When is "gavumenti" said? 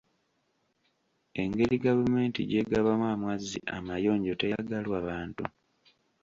1.85-2.39